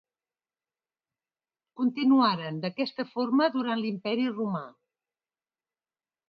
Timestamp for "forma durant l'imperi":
3.11-4.27